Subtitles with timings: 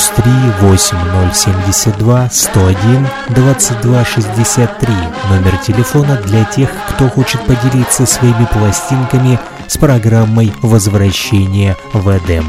[0.00, 4.94] плюс 3 8072 101 2263.
[5.30, 12.46] Номер телефона для тех, кто хочет поделиться своими пластинками с программой возвращения в Эдем».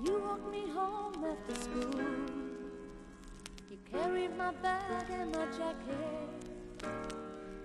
[0.02, 2.02] You walked me home after school.
[3.70, 6.30] You carried my bag and my jacket.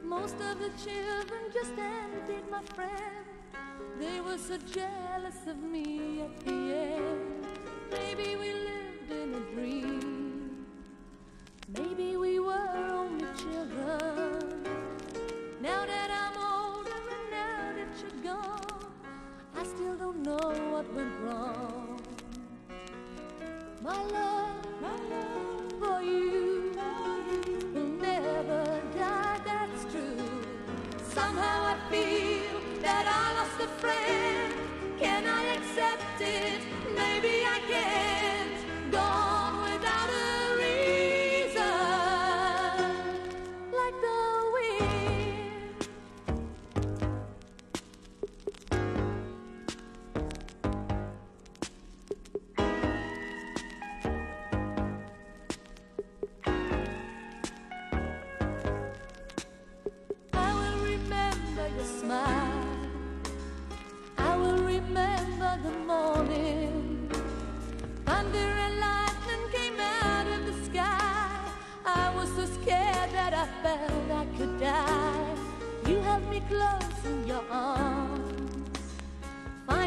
[0.04, 3.24] Most of the children just envied my friend.
[3.98, 7.46] They were so jealous of me at the end.
[7.90, 10.66] Maybe we lived in a dream.
[11.76, 14.64] Maybe we were only children.
[15.62, 18.92] Now that I'm older and now that you're gone,
[19.56, 21.67] I still don't know what went wrong
[23.88, 24.50] my love,
[24.82, 25.47] my love.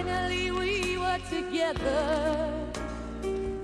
[0.03, 2.49] finally we were together.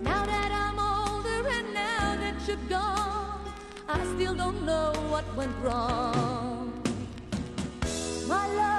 [0.01, 3.41] Now that I'm older and now that you're gone,
[3.87, 6.81] I still don't know what went wrong.
[8.27, 8.76] My love.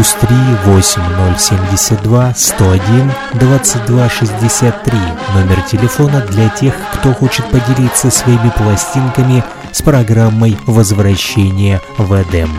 [0.00, 4.98] плюс 3 8072 101 2263
[5.34, 12.50] номер телефона для тех, кто хочет поделиться своими пластинками с программой возвращения в Эдем.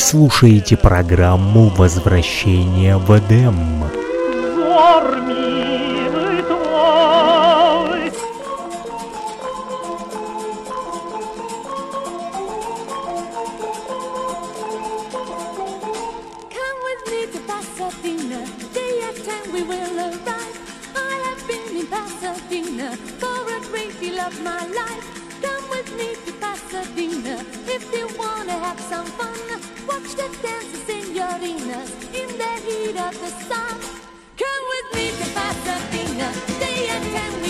[0.00, 3.84] слушаете программу «Возвращение в Эдем».
[28.90, 29.79] Some fun.
[29.90, 33.76] watch them dance, the senorinas, in the heat of the sun.
[34.42, 36.28] Come with me to Pasadena,
[36.60, 37.49] day and ten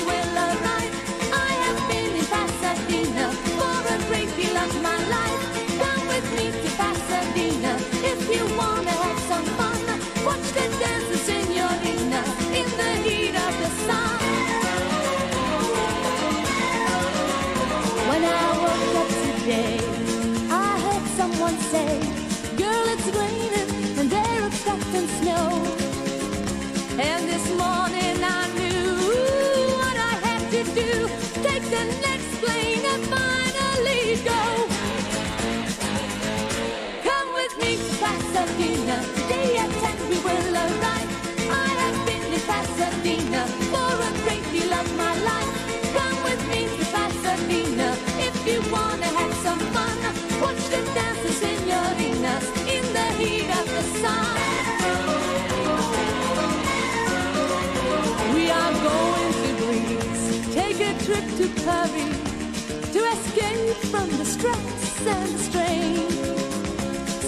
[61.40, 66.10] to Paris to escape from the stress and the strain.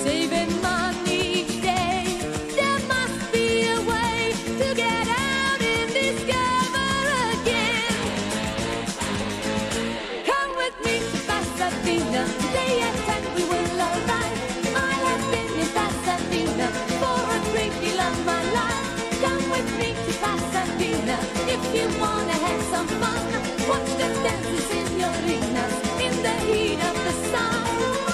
[0.05, 2.05] Saving money each day,
[2.59, 6.93] there must be a way to get out and discover
[7.37, 8.05] again.
[10.29, 14.41] Come with me to Pasadena, today at 10 we will arrive.
[14.77, 16.69] I have been in Pasadena
[17.01, 18.89] for a great deal of my life.
[19.25, 21.17] Come with me to Pasadena
[21.55, 23.42] if you wanna have some fun.
[23.73, 28.12] Watch the dancing senoritas in the heat of the sun.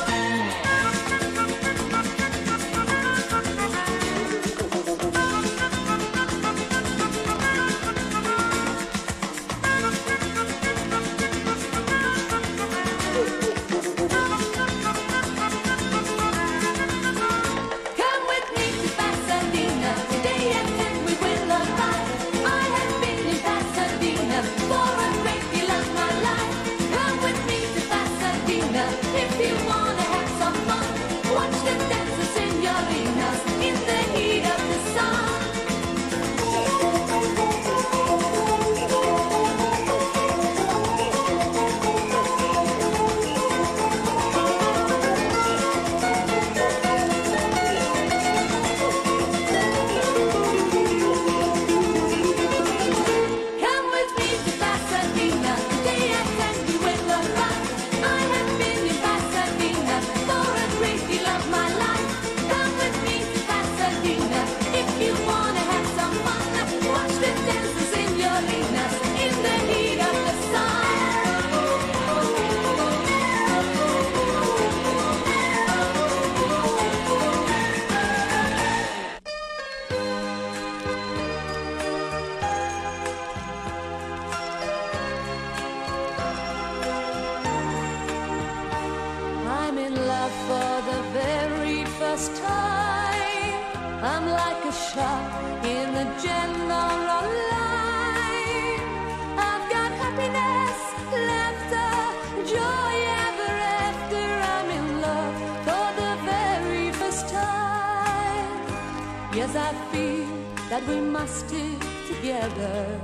[109.56, 110.28] I feel
[110.68, 113.00] that we must stick together.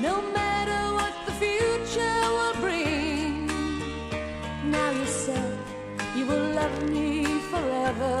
[0.00, 3.46] No matter what the future will bring.
[4.64, 5.58] Now you said
[6.16, 8.16] you will love me forever.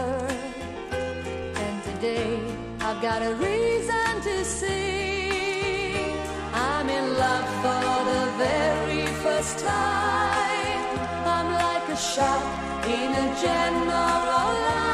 [1.64, 2.38] And today
[2.80, 6.16] I've got a reason to sing.
[6.54, 10.98] I'm in love for the very first time.
[11.34, 12.44] I'm like a shot
[12.86, 14.89] in a general line.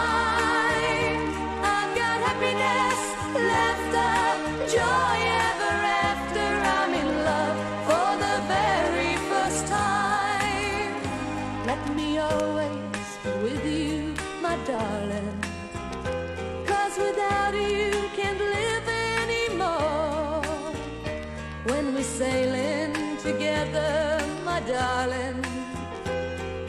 [24.66, 25.44] Darling,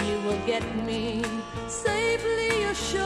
[0.06, 1.24] you will get me
[1.68, 3.04] safely ashore.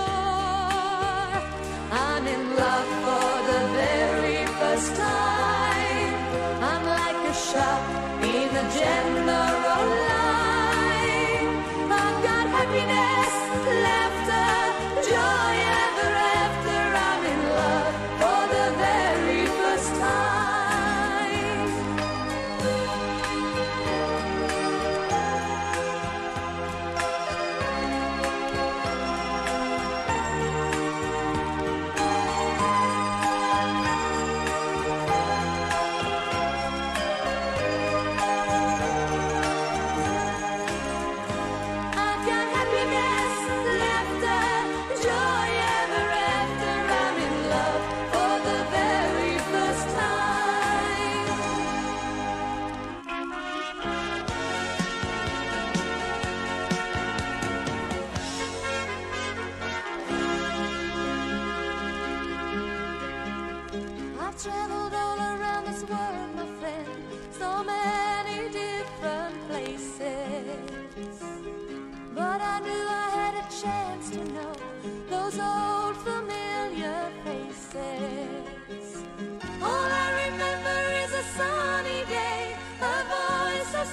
[1.91, 6.13] I'm in love for the very first time.
[6.69, 7.83] I'm like a shot
[8.21, 11.49] in a general line.
[11.99, 13.20] I've got happiness,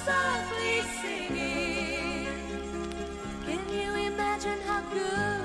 [0.09, 2.29] softly singing.
[3.47, 5.38] Can you imagine how good?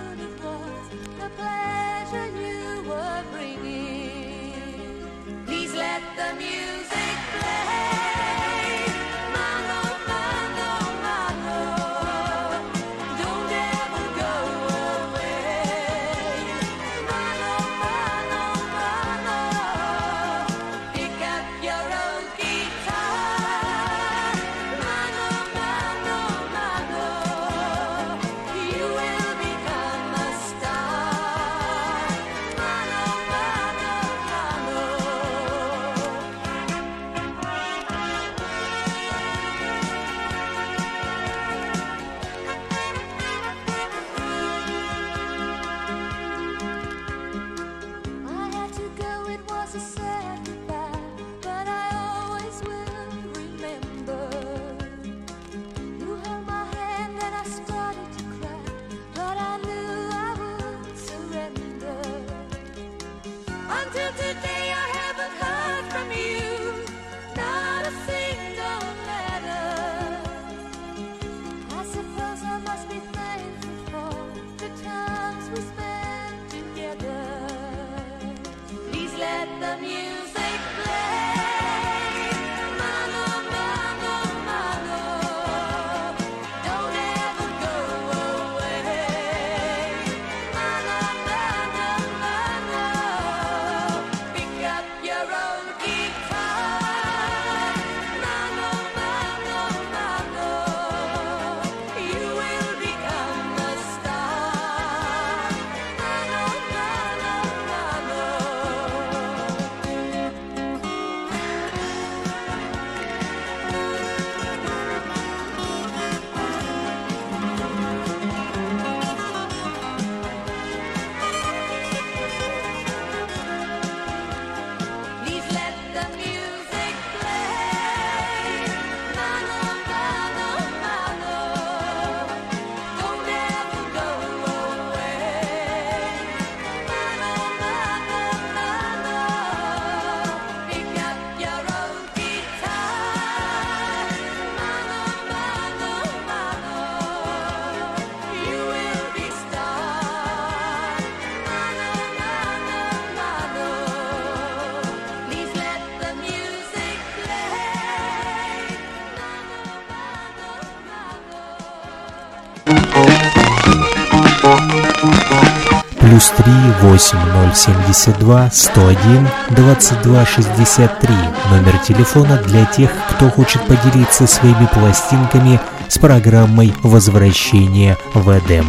[166.81, 171.15] 8072 101 2263.
[171.51, 178.65] Номер телефона для тех, кто хочет поделиться своими пластинками с программой возвращения в Эдем».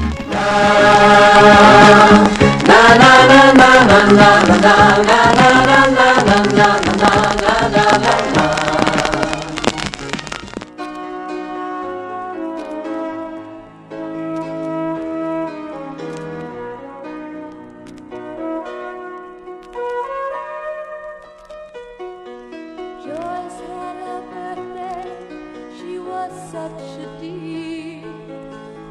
[2.67, 4.75] na na na na na na
[5.09, 5.94] na na na
[26.65, 28.05] such a deep.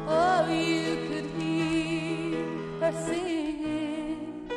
[0.06, 2.38] Oh, you could hear
[2.80, 4.48] her singing.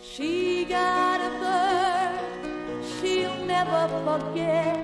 [0.00, 4.78] She got a bird she'll never forget.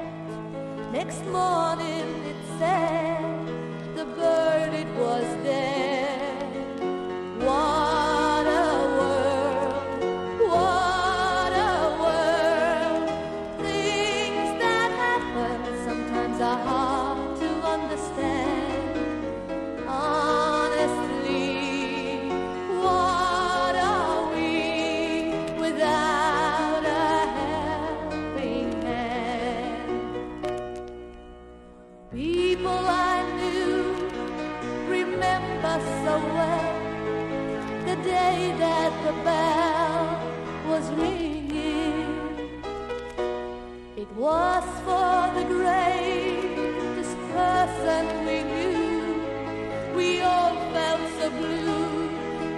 [0.92, 2.89] Next morning it said.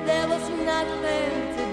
[0.07, 1.72] There was nothing to do.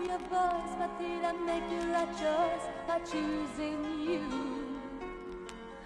[0.00, 4.22] your voice, but did I make the right choice by choosing you?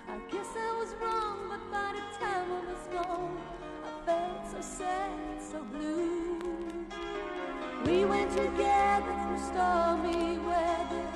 [0.08, 3.38] I guess I was wrong, but by the time I was gone,
[3.84, 6.38] I felt so sad, so blue.
[7.84, 11.06] We went together through stormy weather,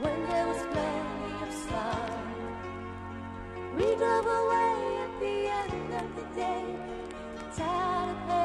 [0.00, 2.22] when there was plenty of sun.
[3.76, 6.76] We drove away at the end of the day,
[7.56, 8.41] tired of.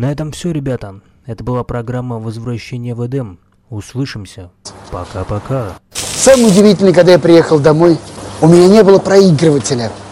[0.00, 1.02] На этом все, ребята.
[1.26, 3.38] Это была программа «Возвращение в Эдем».
[3.68, 4.50] Услышимся.
[4.90, 5.74] Пока-пока.
[5.92, 7.98] Самое удивительное, когда я приехал домой,
[8.40, 9.92] у меня не было проигрывателя.